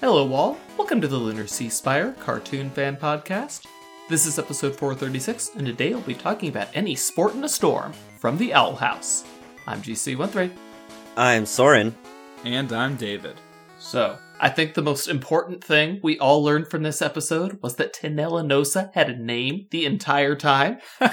[0.00, 0.56] Hello, all.
[0.78, 3.66] Welcome to the Lunar Sea Spire Cartoon Fan Podcast.
[4.08, 7.92] This is episode 436, and today I'll be talking about any sport in a storm
[8.18, 9.24] from the Owl House.
[9.66, 10.56] I'm GC13.
[11.18, 11.94] I'm Soren.
[12.44, 13.36] And I'm David.
[13.78, 17.92] So, I think the most important thing we all learned from this episode was that
[17.92, 20.78] Tenella Nosa had a name the entire time.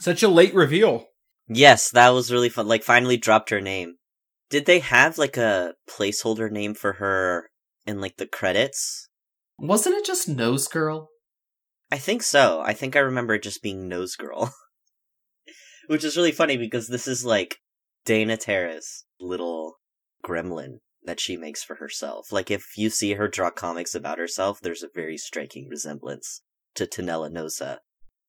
[0.00, 1.04] Such a late reveal.
[1.48, 2.66] Yes, that was really fun.
[2.66, 3.96] Like, finally dropped her name.
[4.48, 7.50] Did they have, like, a placeholder name for her
[7.86, 9.08] in, like, the credits?
[9.58, 11.08] Wasn't it just Nose Girl?
[11.90, 12.60] I think so.
[12.60, 14.52] I think I remember it just being Nose Girl.
[15.86, 17.58] Which is really funny because this is, like,
[18.04, 19.78] Dana Terrace's little
[20.24, 22.32] gremlin that she makes for herself.
[22.32, 26.42] Like, if you see her draw comics about herself, there's a very striking resemblance
[26.74, 27.78] to Tenella Nosa.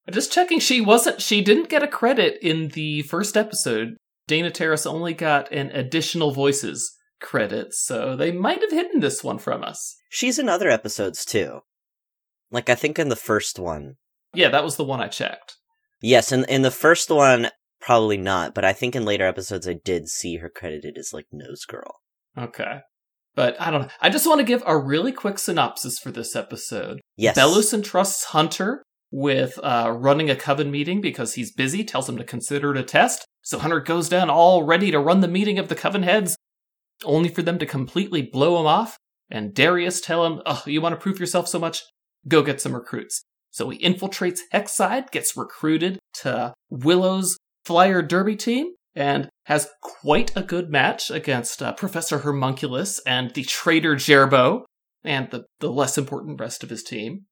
[0.09, 1.21] Just checking, she wasn't.
[1.21, 3.97] She didn't get a credit in the first episode.
[4.27, 9.39] Dana Terrace only got an additional voices credit, so they might have hidden this one
[9.39, 9.95] from us.
[10.09, 11.61] She's in other episodes too.
[12.51, 13.95] Like I think in the first one.
[14.33, 15.55] Yeah, that was the one I checked.
[16.01, 19.73] Yes, in in the first one probably not, but I think in later episodes I
[19.73, 21.95] did see her credited as like Nose Girl.
[22.37, 22.79] Okay.
[23.35, 23.89] But I don't know.
[24.01, 26.99] I just want to give a really quick synopsis for this episode.
[27.15, 27.37] Yes.
[27.37, 32.23] Belos entrusts Hunter with uh, running a coven meeting because he's busy, tells him to
[32.23, 33.25] consider it a test.
[33.41, 36.35] So Hunter goes down all ready to run the meeting of the coven heads,
[37.03, 38.97] only for them to completely blow him off.
[39.29, 41.83] And Darius tell him, "Oh, you want to prove yourself so much?
[42.27, 48.73] Go get some recruits." So he infiltrates Hexside, gets recruited to Willow's Flyer Derby team,
[48.95, 54.63] and has quite a good match against uh, Professor Hermunculus and the traitor Jerbo,
[55.03, 57.25] and the, the less important rest of his team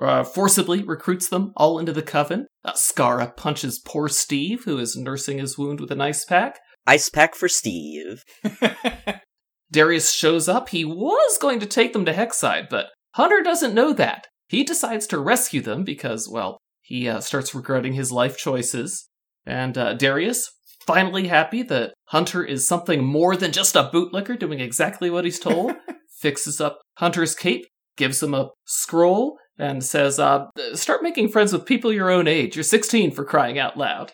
[0.00, 2.46] uh, forcibly recruits them all into the coven.
[2.64, 6.58] Uh, punches poor Steve, who is nursing his wound with an ice pack.
[6.88, 8.24] Ice pack for Steve.
[9.70, 10.70] Darius shows up.
[10.70, 14.28] He was going to take them to Hexside, but Hunter doesn't know that.
[14.48, 19.06] He decides to rescue them because, well, he uh, starts regretting his life choices.
[19.44, 20.50] And uh, Darius,
[20.86, 25.38] finally happy that Hunter is something more than just a bootlicker doing exactly what he's
[25.38, 25.74] told,
[26.20, 27.66] fixes up Hunter's cape,
[27.98, 32.56] gives him a scroll, and says, uh, start making friends with people your own age.
[32.56, 34.12] You're 16 for crying out loud.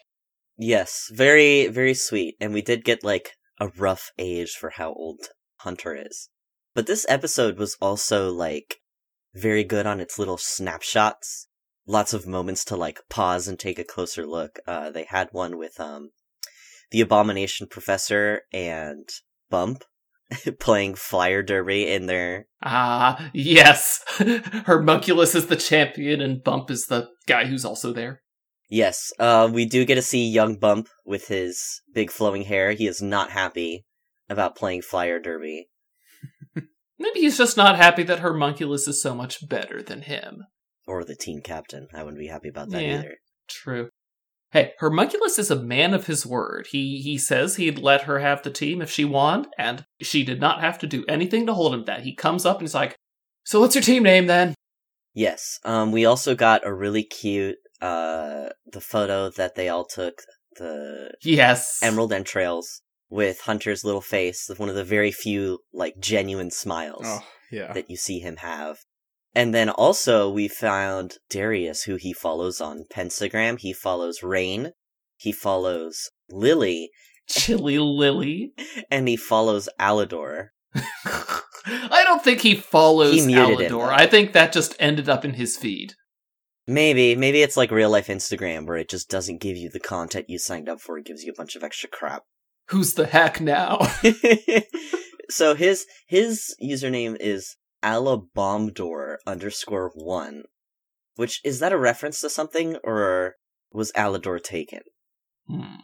[0.57, 2.37] Yes, very very sweet.
[2.41, 5.29] And we did get like a rough age for how old
[5.59, 6.29] Hunter is.
[6.75, 8.81] But this episode was also like
[9.35, 11.49] very good on its little snapshots.
[11.87, 14.59] Lots of moments to like pause and take a closer look.
[14.67, 16.11] Uh, they had one with um
[16.91, 19.09] the Abomination Professor and
[19.51, 19.85] Bump
[20.61, 24.03] playing Flyer Derby in their Ah, yes.
[24.67, 28.23] Hermunculus is the champion and Bump is the guy who's also there.
[28.71, 32.73] Yes, uh, we do get to see young Bump with his big flowing hair.
[32.73, 33.85] He is not happy
[34.29, 35.69] about playing Flyer Derby.
[36.99, 40.45] Maybe he's just not happy that Hermunculus is so much better than him.
[40.87, 41.89] Or the team captain.
[41.95, 42.99] I wouldn't be happy about that Yeah.
[43.01, 43.17] either.
[43.49, 43.91] True.
[44.51, 46.69] Hey, Hermunculus is a man of his word.
[46.71, 50.41] He he says he'd let her have the team if she won, and she did
[50.41, 52.03] not have to do anything to hold him to that.
[52.05, 52.95] He comes up and he's like,
[53.45, 54.55] "So what's your team name then?"
[55.13, 60.23] Yes, um, we also got a really cute, uh, the photo that they all took,
[60.57, 62.81] the Yes, Emerald Entrails,
[63.11, 67.73] with Hunter's little face, one of the very few, like, genuine smiles oh, yeah.
[67.75, 68.79] that you see him have.
[69.35, 73.59] And then also we found Darius, who he follows on Pentagram.
[73.59, 74.73] He follows Rain.
[75.17, 76.91] He follows Lily.
[77.29, 78.53] Chilly Lily.
[78.91, 80.49] And he follows Alador.
[80.75, 85.35] I don't think he follows He muted him, I think that just ended up in
[85.35, 85.95] his feed.
[86.67, 90.31] Maybe, maybe it's like real life Instagram where it just doesn't give you the content
[90.31, 90.97] you signed up for.
[90.97, 92.23] It gives you a bunch of extra crap.
[92.69, 93.79] Who's the heck now?
[95.31, 100.45] so his, his username is Alabomdor underscore one.
[101.17, 103.35] Which, is that a reference to something or
[103.71, 104.81] was Alador taken?
[105.47, 105.77] Hmm.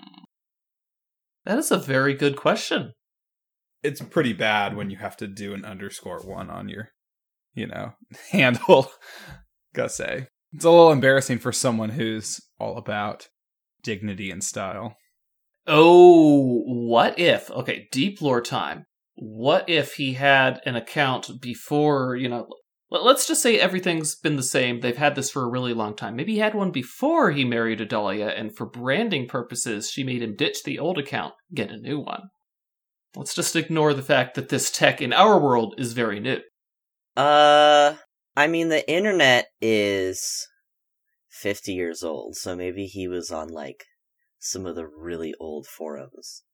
[1.44, 2.92] That is a very good question.
[3.82, 6.90] It's pretty bad when you have to do an underscore one on your,
[7.54, 7.92] you know,
[8.30, 8.90] handle.
[9.74, 10.28] Gotta say.
[10.52, 13.28] It's a little embarrassing for someone who's all about
[13.82, 14.96] dignity and style.
[15.66, 17.50] Oh, what if?
[17.50, 18.84] Okay, deep lore time.
[19.14, 22.48] What if he had an account before, you know,
[22.90, 24.80] let- let's just say everything's been the same.
[24.80, 26.16] They've had this for a really long time.
[26.16, 30.34] Maybe he had one before he married Odalia, and for branding purposes, she made him
[30.34, 32.22] ditch the old account, get a new one.
[33.14, 36.40] Let's just ignore the fact that this tech in our world is very new.
[37.16, 37.94] Uh,
[38.36, 40.48] I mean, the internet is
[41.28, 43.84] 50 years old, so maybe he was on, like,
[44.38, 46.44] some of the really old forums.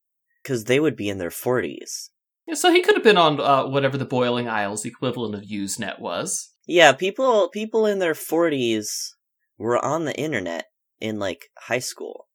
[0.43, 2.11] Because they would be in their 40s.
[2.47, 5.99] Yeah, so he could have been on uh, whatever the Boiling Isles equivalent of Usenet
[5.99, 6.53] was.
[6.67, 9.15] Yeah, people people in their 40s
[9.59, 10.67] were on the internet
[11.01, 12.29] in like high school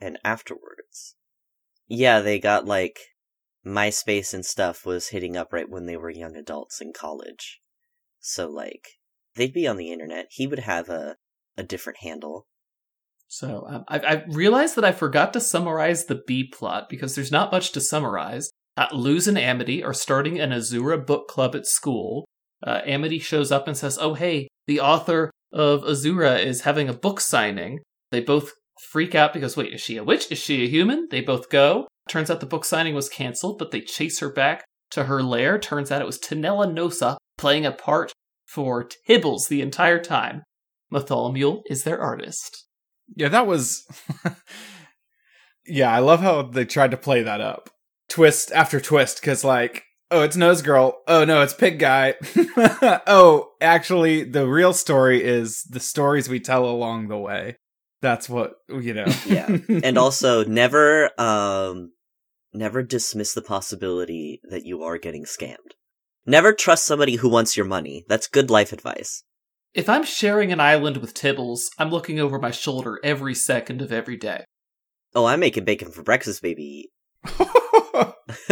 [0.00, 1.14] and afterwards.
[1.86, 2.98] Yeah, they got like
[3.64, 7.60] MySpace and stuff was hitting up right when they were young adults in college.
[8.26, 8.88] So like
[9.36, 10.26] they'd be on the internet.
[10.30, 11.16] He would have a
[11.56, 12.46] a different handle.
[13.28, 17.30] So um, I, I realized that I forgot to summarize the B plot because there's
[17.30, 18.50] not much to summarize.
[18.76, 22.24] Uh, Luz and Amity are starting an Azura book club at school.
[22.66, 26.92] Uh, Amity shows up and says, "Oh hey, the author of Azura is having a
[26.92, 27.78] book signing."
[28.10, 28.52] They both
[28.90, 30.32] freak out because wait, is she a witch?
[30.32, 31.06] Is she a human?
[31.12, 31.86] They both go.
[32.08, 35.58] Turns out the book signing was canceled, but they chase her back to her lair.
[35.58, 38.12] Turns out it was Tanella Nosa playing a part
[38.46, 40.42] for Tibbles the entire time.
[40.92, 42.66] Matholomew is their artist.
[43.14, 43.86] Yeah, that was.
[45.66, 47.70] yeah, I love how they tried to play that up,
[48.08, 50.98] twist after twist, because like, oh, it's Nose Girl.
[51.06, 52.14] Oh no, it's Pig Guy.
[53.06, 57.56] oh, actually, the real story is the stories we tell along the way.
[58.02, 59.06] That's what you know.
[59.26, 61.92] yeah, and also never, um,
[62.52, 65.74] never dismiss the possibility that you are getting scammed.
[66.24, 68.04] Never trust somebody who wants your money.
[68.08, 69.22] That's good life advice.
[69.74, 73.92] If I'm sharing an island with Tibbles, I'm looking over my shoulder every second of
[73.92, 74.44] every day.
[75.14, 76.90] Oh, I'm making bacon for breakfast, baby.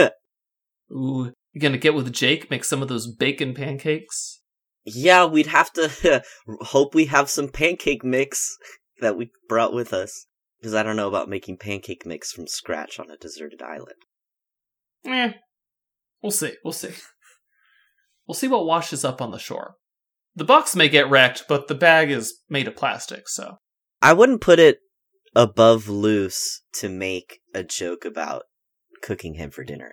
[0.90, 4.40] Ooh, you gonna get with Jake, make some of those bacon pancakes?
[4.84, 6.22] Yeah, we'd have to
[6.60, 8.56] hope we have some pancake mix
[9.00, 10.26] that we brought with us.
[10.64, 13.98] Because I don't know about making pancake mix from scratch on a deserted island.
[15.04, 15.32] Eh.
[16.22, 16.54] We'll see.
[16.64, 16.94] We'll see.
[18.26, 19.74] We'll see what washes up on the shore.
[20.34, 23.58] The box may get wrecked, but the bag is made of plastic, so.
[24.00, 24.78] I wouldn't put it
[25.36, 28.44] above Luz to make a joke about
[29.02, 29.92] cooking him for dinner.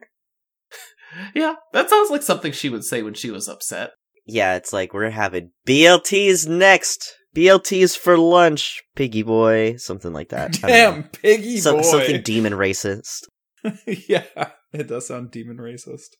[1.36, 3.92] yeah, that sounds like something she would say when she was upset.
[4.26, 7.14] Yeah, it's like we're having BLTs next.
[7.36, 10.54] BLTs for lunch, piggy boy, something like that.
[10.62, 11.82] Damn, piggy Some, boy.
[11.84, 13.24] Something demon racist.
[13.86, 14.26] yeah,
[14.74, 16.16] it does sound demon racist.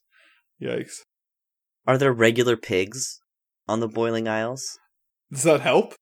[0.60, 1.00] Yikes.
[1.86, 3.20] Are there regular pigs
[3.68, 4.78] on the Boiling Isles?
[5.30, 5.94] Does that help?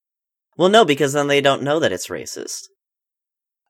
[0.57, 2.63] Well, no, because then they don't know that it's racist.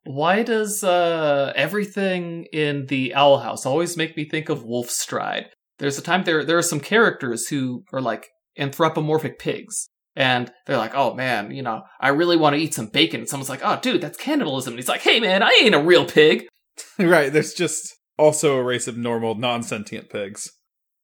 [0.03, 5.45] Why does uh, everything in the Owl House always make me think of Wolfstride?
[5.77, 8.27] There's a time there there are some characters who are like
[8.57, 12.87] anthropomorphic pigs, and they're like, "Oh man, you know, I really want to eat some
[12.87, 15.75] bacon." And someone's like, "Oh, dude, that's cannibalism." And he's like, "Hey man, I ain't
[15.75, 16.47] a real pig."
[16.99, 17.31] right.
[17.31, 20.51] There's just also a race of normal, non-sentient pigs.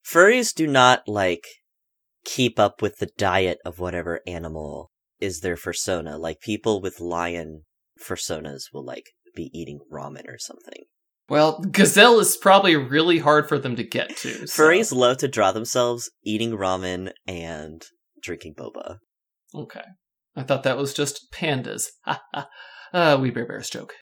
[0.06, 1.44] Furries do not like
[2.24, 6.19] keep up with the diet of whatever animal is their fursona.
[6.19, 7.63] Like people with lion
[8.01, 9.06] fursonas will like
[9.36, 10.83] be eating ramen or something.
[11.30, 14.48] Well, gazelle is probably really hard for them to get to.
[14.48, 14.63] So.
[14.63, 17.83] Furries love to draw themselves eating ramen and
[18.28, 18.98] drinking boba.
[19.56, 19.84] Okay.
[20.36, 21.86] I thought that was just pandas.
[22.06, 22.48] Ha ha.
[22.94, 23.94] Uh, we Bear Bears joke.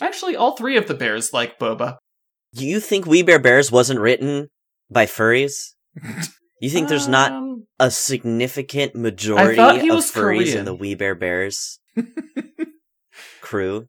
[0.00, 1.96] Actually, all three of the bears like boba.
[2.54, 4.48] Do you think We Bare Bears wasn't written
[4.90, 5.74] by furries?
[6.60, 10.58] You think there's not Um, a significant majority of furries Korean.
[10.58, 11.78] in the We Bare Bears
[13.40, 13.86] crew?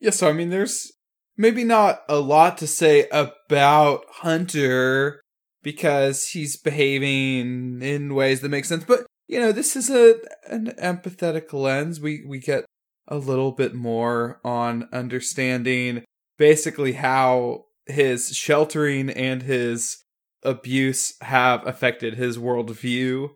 [0.00, 0.90] Yeah, so I mean, there's
[1.36, 5.20] maybe not a lot to say about Hunter
[5.68, 8.84] because he's behaving in ways that make sense.
[8.84, 10.14] But you know, this is a
[10.46, 12.00] an empathetic lens.
[12.00, 12.64] We we get
[13.06, 16.04] a little bit more on understanding
[16.38, 20.02] basically how his sheltering and his
[20.42, 23.28] abuse have affected his worldview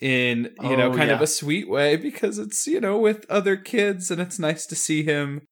[0.00, 3.56] in you know Oh, kind of a sweet way because it's you know with other
[3.56, 5.42] kids and it's nice to see him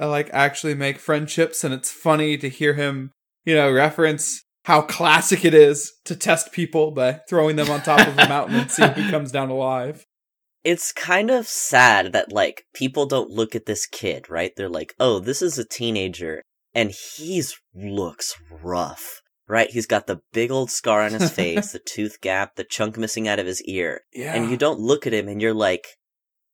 [0.00, 3.10] uh, like actually make friendships and it's funny to hear him
[3.44, 8.06] you know reference how classic it is to test people by throwing them on top
[8.06, 10.06] of a mountain and see who comes down alive
[10.64, 14.52] It's kind of sad that like people don't look at this kid, right?
[14.56, 16.42] They're like, "Oh, this is a teenager
[16.72, 19.70] and he's looks rough." Right?
[19.70, 23.26] He's got the big old scar on his face, the tooth gap, the chunk missing
[23.26, 24.02] out of his ear.
[24.12, 25.84] yeah And you don't look at him and you're like,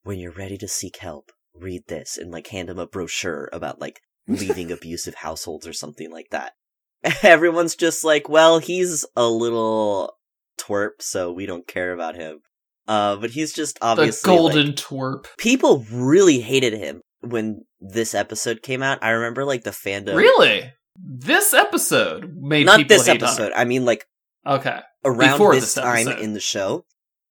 [0.01, 3.79] "When you're ready to seek help, read this." And like hand him a brochure about
[3.79, 6.53] like leaving abusive households or something like that.
[7.23, 10.13] Everyone's just like, "Well, he's a little
[10.59, 12.41] twerp, so we don't care about him."
[12.87, 15.25] Uh, but he's just the obviously like- golden twerp.
[15.37, 19.03] people really hated him when this episode came out.
[19.03, 20.15] I remember like the fandom.
[20.15, 20.73] Really?
[20.95, 23.53] This episode made Not this episode.
[23.55, 24.05] I mean, like.
[24.45, 24.79] Okay.
[25.05, 26.85] around Before this, this time in the show,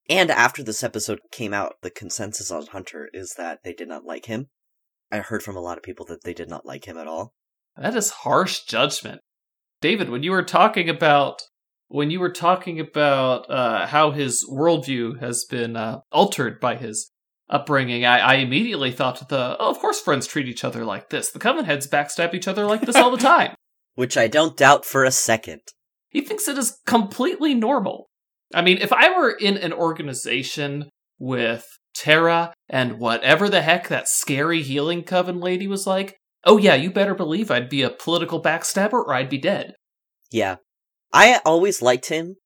[0.08, 4.04] and after this episode came out, the consensus on Hunter is that they did not
[4.04, 4.48] like him.
[5.10, 7.34] I heard from a lot of people that they did not like him at all.
[7.76, 9.20] That is harsh judgment.
[9.80, 11.42] David, when you were talking about
[11.88, 17.10] when you were talking about uh, how his worldview has been uh, altered by his
[17.48, 21.30] upbringing, I, I immediately thought the oh, of course friends treat each other like this.
[21.30, 23.54] The Coven heads backstab each other like this all the time.
[23.94, 25.60] Which I don't doubt for a second.
[26.08, 28.08] He thinks it is completely normal.
[28.54, 34.08] I mean, if I were in an organization with Terra and whatever the heck that
[34.08, 38.42] scary healing coven lady was like, oh yeah, you better believe I'd be a political
[38.42, 39.74] backstabber or I'd be dead.
[40.30, 40.56] Yeah.
[41.12, 42.36] I always liked him.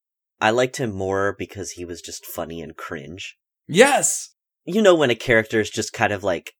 [0.40, 3.36] I liked him more because he was just funny and cringe.
[3.68, 4.34] Yes.
[4.64, 6.52] You know when a character is just kind of like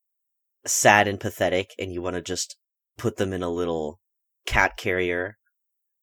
[0.65, 2.57] sad and pathetic and you want to just
[2.97, 3.99] put them in a little
[4.45, 5.37] cat carrier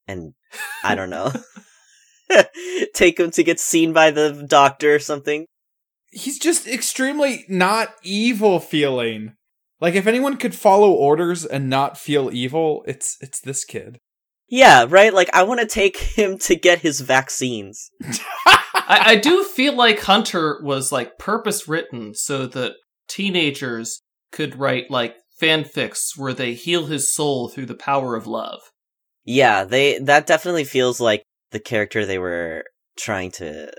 [0.07, 0.35] and
[0.83, 1.33] I don't know.
[2.95, 5.47] take him to get seen by the doctor or something.
[6.13, 9.35] He's just extremely not evil feeling.
[9.81, 13.99] Like if anyone could follow orders and not feel evil, it's it's this kid.
[14.49, 15.15] Yeah, right?
[15.15, 17.91] Like I want to take him to get his vaccines.
[18.45, 22.75] I, I do feel like Hunter was like purpose written so that
[23.09, 28.61] teenagers could write like fanfics where they heal his soul through the power of love.
[29.25, 31.23] Yeah, they that definitely feels like
[31.53, 32.65] the character they were
[32.97, 33.73] trying to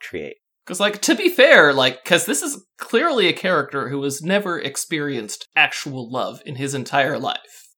[0.00, 0.36] create.
[0.64, 4.60] Because, like, to be fair, like, because this is clearly a character who has never
[4.60, 7.68] experienced actual love in his entire life.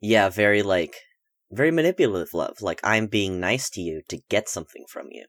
[0.00, 0.96] Yeah, very, like,
[1.52, 2.60] very manipulative love.
[2.60, 5.26] Like, I'm being nice to you to get something from you.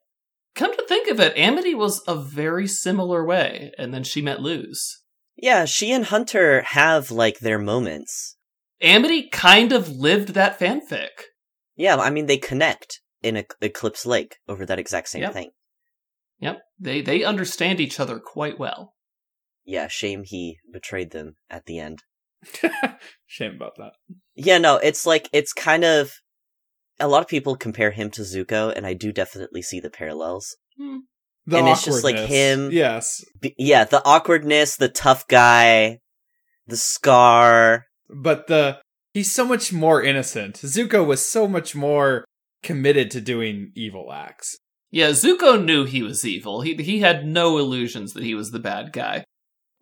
[0.55, 4.41] Come to think of it, Amity was a very similar way, and then she met
[4.41, 5.03] Luz.
[5.35, 8.37] Yeah, she and Hunter have, like, their moments.
[8.81, 11.09] Amity kind of lived that fanfic.
[11.75, 15.33] Yeah, I mean, they connect in Eclipse Lake over that exact same Yep.
[15.33, 15.51] thing.
[16.43, 18.93] Yep, they they understand each other quite well.
[19.65, 21.99] Yeah, shame he betrayed them at the end.
[23.25, 23.93] Shame about that.
[24.35, 26.11] Yeah, no, it's like it's kind of
[26.99, 30.57] a lot of people compare him to Zuko, and I do definitely see the parallels.
[30.77, 30.97] Hmm.
[31.45, 35.99] The And it's just like him- Yes, B- yeah, the awkwardness, the tough guy,
[36.67, 37.85] the scar.
[38.09, 38.79] but the
[39.13, 40.55] he's so much more innocent.
[40.55, 42.25] Zuko was so much more
[42.61, 44.57] committed to doing evil acts.
[44.93, 46.61] Yeah, Zuko knew he was evil.
[46.61, 49.25] He he had no illusions that he was the bad guy.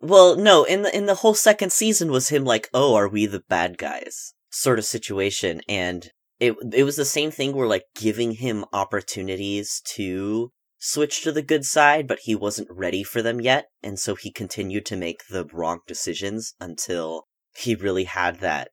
[0.00, 3.26] Well, no, in the in the whole second season was him like, "Oh, are we
[3.26, 7.84] the bad guys?" sort of situation, and it it was the same thing where like
[7.94, 13.38] giving him opportunities to switch to the good side, but he wasn't ready for them
[13.38, 18.70] yet, and so he continued to make the wrong decisions until he really had that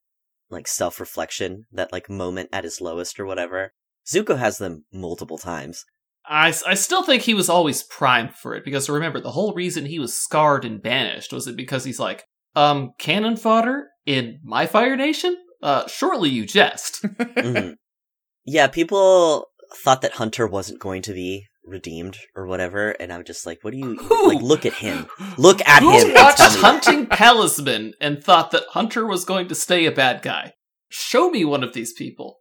[0.50, 3.74] like self-reflection, that like moment at his lowest or whatever.
[4.08, 5.84] Zuko has them multiple times.
[6.30, 9.86] I, I still think he was always primed for it because remember the whole reason
[9.86, 12.24] he was scarred and banished was it because he's like
[12.56, 15.36] um cannon fodder in my Fire Nation.
[15.62, 17.02] Uh, surely you jest.
[17.20, 17.74] Mhm.
[18.46, 19.46] Yeah, people
[19.84, 23.72] thought that Hunter wasn't going to be redeemed or whatever, and I'm just like, what
[23.72, 24.28] do you Who?
[24.30, 24.42] like?
[24.42, 25.06] Look at him.
[25.38, 26.14] Look at Who him.
[26.16, 30.54] watched Hunting Palisman and thought that Hunter was going to stay a bad guy?
[30.90, 32.38] Show me one of these people.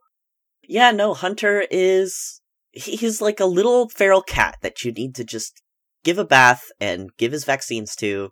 [0.66, 2.38] Yeah, no, Hunter is he-
[2.78, 5.62] he's like a little feral cat that you need to just
[6.04, 8.30] give a bath and give his vaccines to.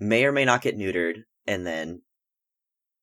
[0.00, 2.02] May or may not get neutered, and then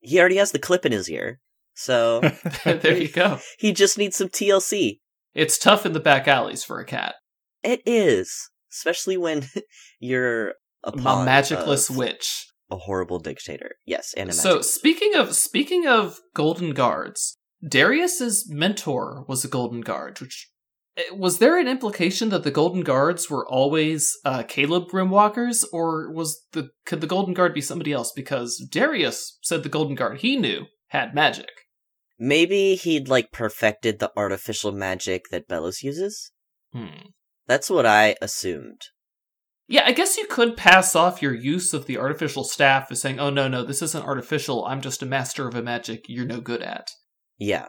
[0.00, 1.40] he already has the clip in his ear,
[1.74, 2.20] so
[2.64, 3.38] there you go.
[3.58, 4.98] he just needs some TLC.
[5.34, 7.14] It's tough in the back alleys for a cat.
[7.62, 9.46] It is, especially when
[10.00, 10.50] you're
[10.84, 12.46] a, A magicless witch.
[12.70, 13.76] a horrible dictator.
[13.86, 19.80] Yes, and a So speaking of speaking of golden guards, Darius's mentor was a golden
[19.80, 20.20] guard.
[20.20, 20.50] Which
[21.12, 26.44] was there an implication that the golden guards were always uh, Caleb Grimwalkers, or was
[26.52, 28.12] the could the golden guard be somebody else?
[28.14, 31.50] Because Darius said the golden guard he knew had magic.
[32.18, 36.30] Maybe he'd like perfected the artificial magic that Belos uses.
[36.72, 37.08] Hmm.
[37.46, 38.82] That's what I assumed.
[39.66, 43.18] Yeah, I guess you could pass off your use of the artificial staff as saying,
[43.18, 44.66] "Oh no, no, this isn't artificial.
[44.66, 46.90] I'm just a master of a magic you're no good at."
[47.38, 47.68] Yeah.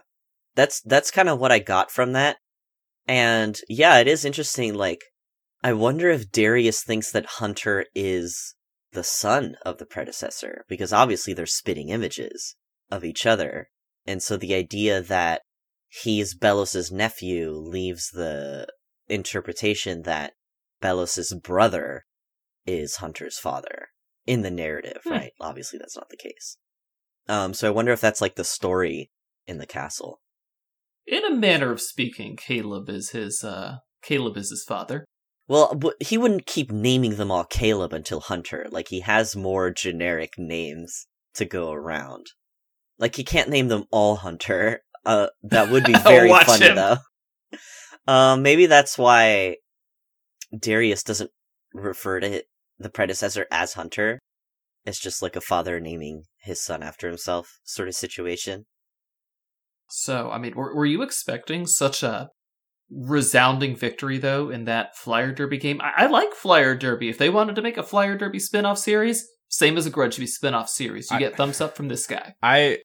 [0.54, 2.36] That's that's kind of what I got from that.
[3.06, 5.00] And yeah, it is interesting like
[5.62, 8.54] I wonder if Darius thinks that Hunter is
[8.92, 12.56] the son of the predecessor because obviously they're spitting images
[12.90, 13.70] of each other.
[14.06, 15.42] And so the idea that
[15.88, 18.68] he's Belos's nephew leaves the
[19.08, 20.34] interpretation that
[20.80, 22.04] Belos's brother
[22.66, 23.88] is Hunter's father
[24.26, 25.10] in the narrative, Hmm.
[25.12, 25.32] right?
[25.40, 26.58] Obviously that's not the case.
[27.28, 29.10] Um so I wonder if that's like the story
[29.46, 30.20] in the castle.
[31.06, 35.04] In a manner of speaking, Caleb is his uh Caleb is his father.
[35.46, 38.66] Well, he wouldn't keep naming them all Caleb until Hunter.
[38.70, 42.26] Like, he has more generic names to go around.
[42.98, 44.80] Like, he can't name them all Hunter.
[45.04, 46.76] Uh, that would be very funny him.
[46.76, 46.96] though.
[48.06, 49.56] Um, maybe that's why
[50.58, 51.30] Darius doesn't
[51.74, 52.42] refer to
[52.78, 54.18] the predecessor as Hunter.
[54.86, 58.64] It's just like a father naming his son after himself sort of situation.
[59.96, 62.28] So, I mean, were, were you expecting such a
[62.90, 65.80] resounding victory, though, in that Flyer Derby game?
[65.80, 67.08] I, I like Flyer Derby.
[67.08, 70.26] If they wanted to make a Flyer Derby spin off series, same as a Grudgeby
[70.26, 71.12] spin off series.
[71.12, 72.34] You I- get thumbs up from this guy.
[72.42, 72.78] I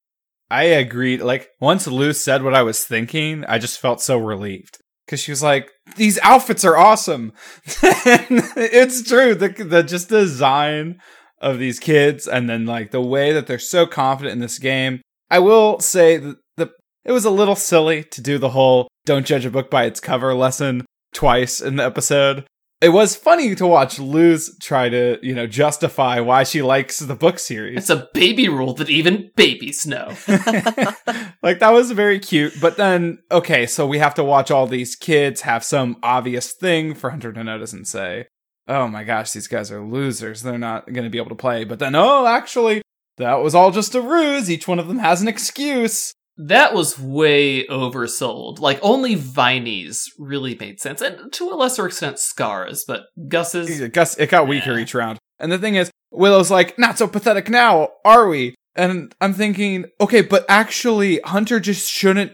[0.51, 1.22] I agreed.
[1.22, 5.32] Like once Lou said what I was thinking, I just felt so relieved because she
[5.32, 7.34] was like, "These outfits are awesome."
[7.66, 9.34] it's true.
[9.34, 11.00] The the just design
[11.42, 15.01] of these kids, and then like the way that they're so confident in this game.
[15.32, 16.38] I will say that
[17.06, 20.00] it was a little silly to do the whole "don't judge a book by its
[20.00, 22.46] cover" lesson twice in the episode.
[22.82, 27.15] It was funny to watch Luz try to, you know, justify why she likes the
[27.15, 27.77] book series.
[27.77, 30.08] It's a baby rule that even babies know.
[31.44, 32.53] like that was very cute.
[32.62, 36.94] But then, okay, so we have to watch all these kids have some obvious thing
[36.94, 38.27] for Hunter to notice and say,
[38.65, 40.41] "Oh my gosh, these guys are losers.
[40.41, 42.82] They're not going to be able to play." But then, oh, actually,
[43.18, 44.50] that was all just a ruse.
[44.50, 46.13] Each one of them has an excuse.
[46.41, 48.60] That was way oversold.
[48.60, 51.01] Like, only Viney's really made sense.
[51.01, 53.81] And to a lesser extent, Skara's, but Gus's.
[53.89, 54.79] Gus, it got weaker Yeah.
[54.79, 55.19] each round.
[55.38, 59.86] And the thing is, Willow's like, "Not so pathetic now, are we?" And I'm thinking,
[60.00, 62.31] okay, but actually, Hunter just shouldn't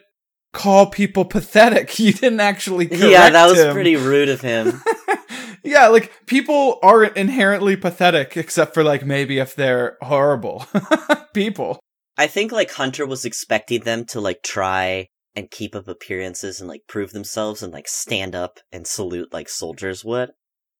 [0.53, 1.97] call people pathetic.
[1.99, 3.73] You didn't actually correct yeah, that was him.
[3.73, 4.81] pretty rude of him.
[5.63, 10.65] yeah, like people aren't inherently pathetic, except for like maybe if they're horrible
[11.33, 11.79] people.
[12.17, 16.69] I think like Hunter was expecting them to like try and keep up appearances and
[16.69, 20.31] like prove themselves and like stand up and salute like soldiers would.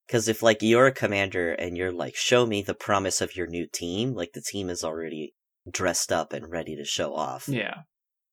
[0.10, 3.48] Cause if like you're a commander and you're like, show me the promise of your
[3.48, 5.34] new team, like the team is already
[5.70, 7.48] dressed up and ready to show off.
[7.50, 7.80] Yeah.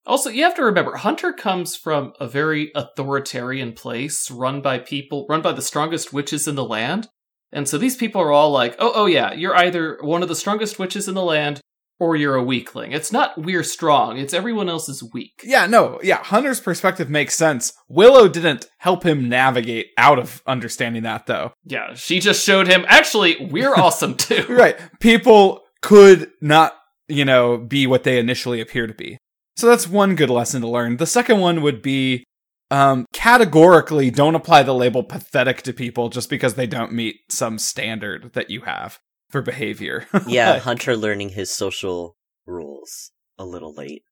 [0.05, 5.27] Also, you have to remember, Hunter comes from a very authoritarian place run by people,
[5.29, 7.09] run by the strongest witches in the land.
[7.53, 10.35] And so these people are all like, oh, oh yeah, you're either one of the
[10.35, 11.61] strongest witches in the land
[12.03, 12.91] or you're a weakling.
[12.91, 15.41] It's not we're strong, it's everyone else is weak.
[15.45, 17.73] Yeah, no, yeah, Hunter's perspective makes sense.
[17.89, 21.53] Willow didn't help him navigate out of understanding that though.
[21.65, 24.45] Yeah, she just showed him, actually, we're awesome too.
[24.49, 24.77] Right.
[24.99, 26.75] People could not,
[27.07, 29.17] you know, be what they initially appear to be.
[29.57, 30.97] So that's one good lesson to learn.
[30.97, 32.25] The second one would be
[32.73, 37.61] um, categorically don't apply the label pathetic to people just because they don't meet some
[37.61, 38.99] standard that you have
[39.33, 40.07] for behavior.
[40.29, 42.17] Yeah, Like, Hunter learning his social
[42.47, 44.03] rules a little late.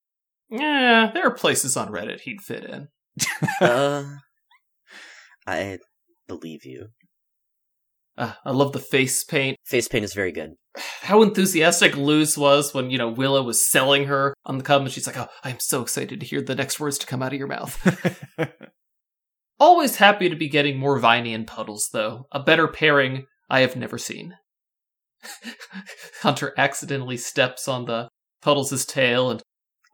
[0.48, 2.88] Yeah, there are places on Reddit he'd fit in.
[3.60, 4.04] Uh,
[5.46, 5.78] I
[6.26, 6.88] believe you.
[8.16, 9.56] Uh, I love the face paint.
[9.64, 10.52] Face paint is very good.
[11.02, 14.92] how enthusiastic Luz was when, you know, Willow was selling her on the cover, and
[14.92, 17.38] she's like, Oh, I'm so excited to hear the next words to come out of
[17.38, 17.78] your mouth.
[19.60, 22.26] Always happy to be getting more Viney and Puddles, though.
[22.32, 24.34] A better pairing I have never seen.
[26.22, 28.08] Hunter accidentally steps on the
[28.42, 29.42] Puddles' his tail, and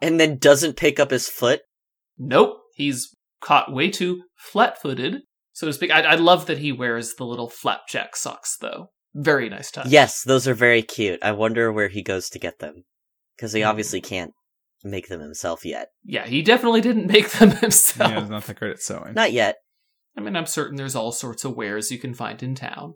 [0.01, 1.61] And then doesn't pick up his foot.
[2.19, 5.91] nope, he's caught way too flat footed, so to speak.
[5.91, 8.89] I-, I love that he wears the little flapjack socks, though.
[9.15, 9.89] Very nice touch.
[9.89, 11.19] Yes, those are very cute.
[11.23, 12.85] I wonder where he goes to get them.
[13.37, 13.69] Because he Hmm.
[13.69, 14.33] obviously can't
[14.85, 15.89] make them himself yet.
[16.05, 18.13] Yeah, he definitely didn't make them yeah, himself.
[18.13, 19.15] he's not that great at sewing.
[19.15, 19.57] Not yet.
[20.17, 22.95] I mean, I'm certain there's all sorts of wares you can find in town.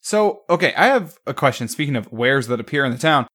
[0.00, 1.68] So, okay, I have a question.
[1.68, 3.26] Speaking of wares that appear in the town,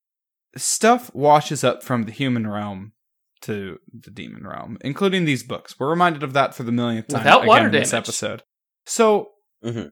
[0.55, 2.93] stuff washes up from the human realm
[3.41, 5.79] to the demon realm, including these books.
[5.79, 8.41] We're reminded of that for the millionth time Without again water in this episode.
[8.85, 9.31] So,
[9.63, 9.91] Mhm.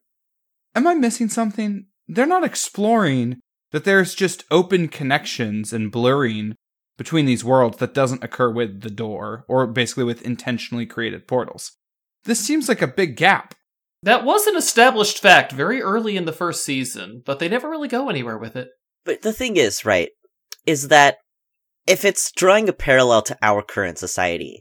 [0.75, 1.87] am I missing something?
[2.07, 3.39] They're not exploring
[3.71, 6.55] that there's just open connections and blurring
[6.97, 11.71] between these worlds that doesn't occur with the door, or basically with intentionally created portals.
[12.23, 13.55] This seems like a big gap.
[14.03, 17.87] That was an established fact very early in the first season, but they never really
[17.87, 18.67] go anywhere with it.
[19.05, 20.09] But the thing is, right,
[20.65, 21.17] is that
[21.87, 24.59] if it's drawing a parallel to our current society,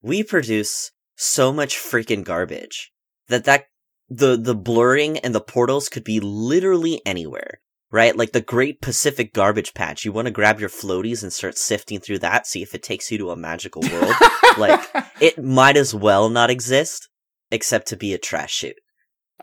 [0.00, 2.92] we produce so much freaking garbage
[3.28, 3.64] that that
[4.08, 7.60] the the blurring and the portals could be literally anywhere.
[7.90, 8.16] Right?
[8.16, 10.04] Like the Great Pacific Garbage Patch.
[10.04, 13.12] You want to grab your floaties and start sifting through that, see if it takes
[13.12, 14.14] you to a magical world.
[14.56, 14.88] Like,
[15.20, 17.08] it might as well not exist,
[17.50, 18.76] except to be a trash chute.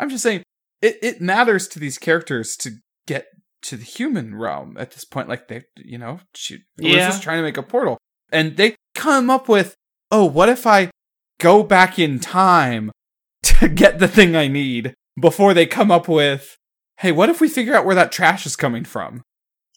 [0.02, 0.44] I'm just saying
[0.82, 2.72] it, it matters to these characters to
[3.08, 3.28] get
[3.64, 5.30] to the human realm at this point.
[5.30, 7.10] Like they, you know, she Liz Yeah.
[7.10, 7.98] is trying to make a portal,
[8.32, 9.76] and they come up with,
[10.12, 10.90] oh, what if I
[11.40, 12.92] go back in time
[13.44, 16.58] to get the thing I need before they come up with,
[16.98, 19.22] hey, what if we figure out where that trash is coming from?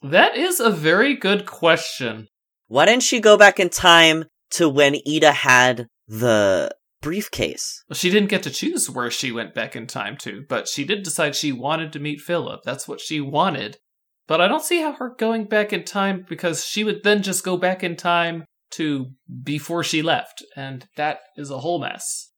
[0.03, 2.29] That is a very good question.
[2.69, 6.71] Why didn't she go back in time to when Eda had the
[7.05, 7.85] briefcase.
[7.88, 10.85] Well, she didn't get to choose where she went back in time to, but she
[10.85, 12.62] did decide she wanted to meet Philip.
[12.64, 13.77] That's what she wanted.
[14.27, 17.45] But I don't see how her going back in time because she would then just
[17.45, 19.11] go back in time to
[19.43, 22.31] before she left, and that is a whole mess.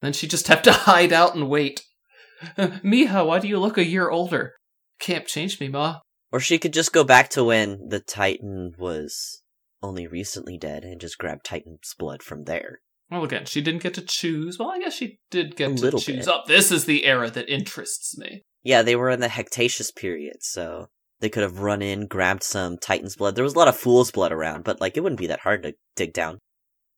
[0.00, 1.82] Then she just have to hide out and wait.
[2.58, 4.54] Miha, why do you look a year older?
[4.98, 6.00] Can't change me, Ma.
[6.32, 9.42] Or she could just go back to when the Titan was
[9.82, 12.80] only recently dead and just grab Titan's blood from there.
[13.10, 14.58] Well, again, she didn't get to choose.
[14.58, 16.26] Well, I guess she did get A to choose.
[16.26, 18.42] Up, Oh, this is the era that interests me.
[18.62, 20.86] Yeah, they were in the Hectatious period, so
[21.20, 23.34] they could have run in, grabbed some Titan's blood.
[23.34, 25.62] There was a lot of fool's blood around, but like it wouldn't be that hard
[25.62, 26.38] to dig down.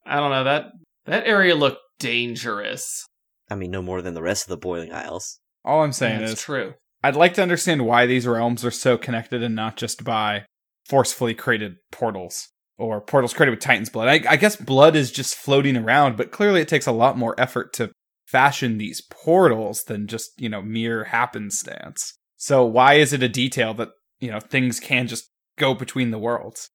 [0.07, 0.67] I don't know that
[1.07, 3.05] that area looked dangerous.
[3.51, 5.41] I mean, no more than the rest of the Boiling Isles.
[5.65, 6.75] All I'm saying That's is, true.
[7.03, 10.45] I'd like to understand why these realms are so connected and not just by
[10.89, 14.09] forcefully created portals or portals created with Titan's blood.
[14.09, 17.35] I, I guess blood is just floating around, but clearly it takes a lot more
[17.39, 17.91] effort to
[18.27, 22.15] fashion these portals than just, you know, mere happenstance.
[22.37, 26.19] So why is it a detail that, you know, things can just go between the
[26.19, 26.69] worlds?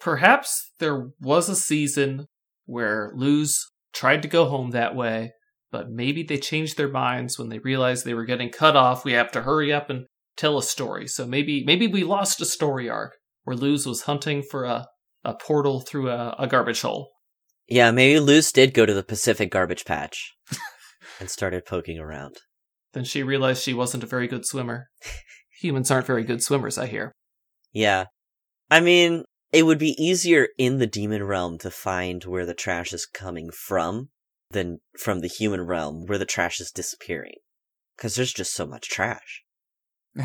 [0.00, 2.26] Perhaps there was a season
[2.66, 5.32] where Luz tried to go home that way,
[5.70, 9.04] but maybe they changed their minds when they realized they were getting cut off.
[9.04, 10.06] We have to hurry up and
[10.36, 11.06] tell a story.
[11.06, 13.12] So maybe maybe we lost a story arc
[13.44, 14.86] where Luz was hunting for a,
[15.24, 17.10] a portal through a, a garbage hole.
[17.68, 20.32] Yeah, maybe Luz did go to the Pacific garbage patch
[21.20, 22.36] and started poking around.
[22.92, 24.88] Then she realized she wasn't a very good swimmer.
[25.60, 27.12] Humans aren't very good swimmers, I hear.
[27.72, 28.06] Yeah.
[28.70, 32.92] I mean, it would be easier in the demon realm to find where the trash
[32.92, 34.08] is coming from
[34.50, 37.36] than from the human realm where the trash is disappearing.
[37.96, 39.42] Because there's just so much trash.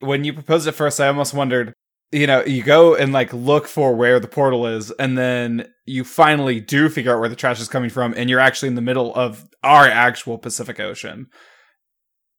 [0.00, 1.74] when you proposed it first, I almost wondered,
[2.12, 6.04] you know, you go and like look for where the portal is, and then you
[6.04, 8.80] finally do figure out where the trash is coming from, and you're actually in the
[8.80, 11.26] middle of our actual Pacific Ocean.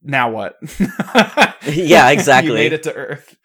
[0.01, 0.55] Now what?
[1.67, 2.51] Yeah, exactly.
[2.51, 3.35] you made it to Earth.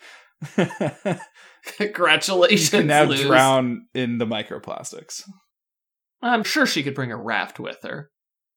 [1.78, 3.22] Congratulations, you can now Luz.
[3.22, 5.22] drown in the microplastics.
[6.22, 8.10] I'm sure she could bring a raft with her.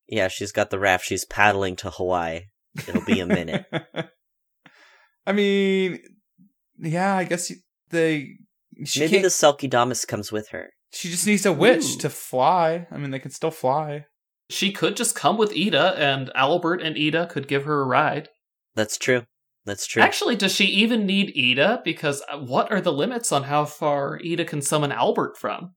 [0.08, 1.06] Yeah, she's got the raft.
[1.06, 2.42] She's paddling to Hawaii.
[2.88, 3.66] It'll be a minute.
[5.26, 6.00] I mean,
[6.80, 7.58] yeah, I guess you-
[7.90, 8.36] they.
[8.86, 10.70] She Maybe can't- the Selkie comes with her.
[10.94, 11.98] She just needs a witch Ooh.
[12.00, 12.88] to fly.
[12.92, 14.06] I mean, they can still fly.
[14.50, 18.30] She could just come with Eda, and Owlbert and Eda could give her a ride.
[18.76, 19.24] That's true.
[19.66, 20.02] That's true.
[20.02, 21.82] Actually, does she even need Eda?
[21.84, 25.74] Because uh, what are the limits on how far Eda can summon Owlbert from?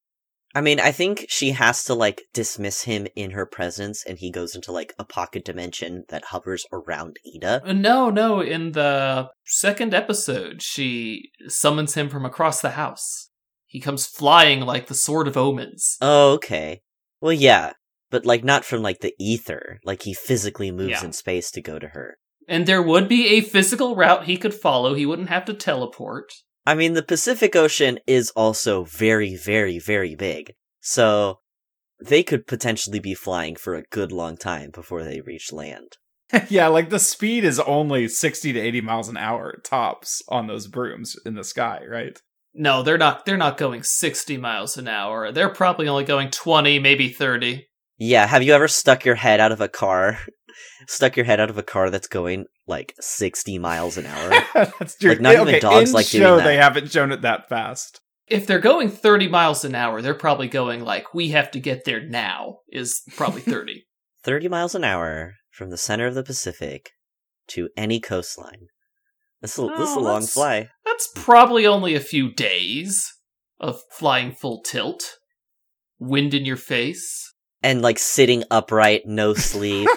[0.53, 4.31] I mean, I think she has to like dismiss him in her presence, and he
[4.31, 7.61] goes into like a pocket dimension that hovers around Eda.
[7.65, 8.41] Uh, No, no.
[8.41, 13.29] In the second episode, she summons him from across the house.
[13.65, 15.97] He comes flying like the Sword of Omens.
[16.01, 16.81] Oh, okay.
[17.21, 17.71] Well, yeah,
[18.09, 19.79] but like not from like the ether.
[19.85, 21.05] Like he physically moves Yeah.
[21.05, 22.17] in space to go to her.
[22.49, 24.93] And there would be a physical route he could follow.
[24.95, 26.33] He wouldn't have to teleport.
[26.65, 30.53] I mean, the Pacific Ocean is also very, very, very big.
[30.79, 31.39] So
[31.99, 35.97] they could potentially be flying for a good long time before they reach land.
[36.49, 40.67] yeah, like the speed is only 60 to 80 miles an hour tops on those
[40.67, 42.19] brooms in the sky, right?
[42.53, 43.25] No, they're not.
[43.25, 45.31] They're not going sixty miles an hour.
[45.31, 47.67] They're probably only going twenty, maybe thirty.
[48.03, 50.17] Yeah, have you ever stuck your head out of a car?
[50.87, 54.29] stuck your head out of a car that's going like 60 miles an hour?
[54.79, 55.11] That's true.
[55.11, 56.43] Like, not even okay, dogs in like doing show, that.
[56.43, 58.01] they haven't shown it that fast.
[58.27, 61.85] If they're going thirty miles an hour, they're probably going like, "We have to get
[61.85, 63.83] there now." Is probably thirty.
[64.23, 66.89] 30 miles an hour from the center of the Pacific
[67.49, 68.67] to any coastline.
[69.41, 70.69] This is a, this is a Oh, long that's- fly.
[70.85, 73.05] That's probably only a few days
[73.59, 75.03] of flying full tilt,
[75.99, 77.30] wind in your face.
[77.63, 79.89] And like sitting upright, no sleep,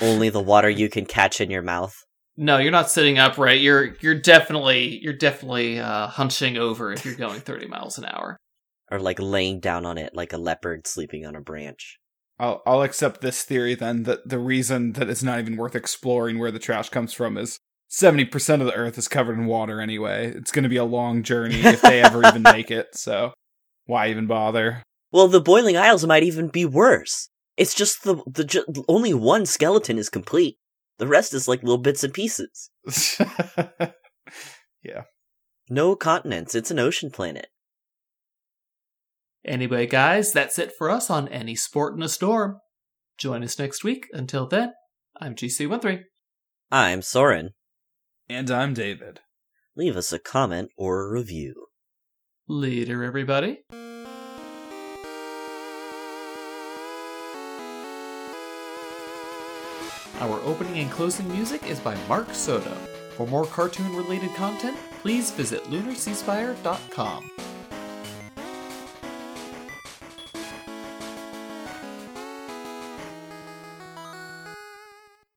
[0.00, 1.94] only the water you can catch in your mouth.
[2.36, 3.60] No, you're not sitting upright.
[3.60, 8.36] You're you're definitely you're definitely uh, hunching over if you're going thirty miles an hour.
[8.90, 11.98] Or like laying down on it like a leopard sleeping on a branch.
[12.38, 16.38] I'll, I'll accept this theory then that the reason that it's not even worth exploring
[16.38, 17.58] where the trash comes from is
[17.92, 20.32] 70% of the earth is covered in water anyway.
[20.34, 23.32] It's going to be a long journey if they ever even make it, so
[23.86, 24.82] why even bother?
[25.12, 27.28] Well, the Boiling Isles might even be worse.
[27.56, 30.56] It's just the, the ju- only one skeleton is complete.
[30.98, 32.70] The rest is like little bits and pieces.
[34.84, 35.02] Yeah.
[35.70, 36.56] No continents.
[36.56, 37.46] It's an ocean planet.
[39.44, 42.58] Anyway, guys, that's it for us on Any Sport in a Storm.
[43.16, 44.08] Join us next week.
[44.12, 44.72] Until then,
[45.20, 46.02] I'm GC13.
[46.72, 47.50] I'm Soren.
[48.28, 49.20] and I'm David.
[49.76, 51.66] Leave us a comment or a review.
[52.48, 53.60] Later, everybody.
[60.22, 62.70] Our opening and closing music is by Mark Soto.
[63.16, 67.30] For more cartoon related content, please visit lunarceasefire.com.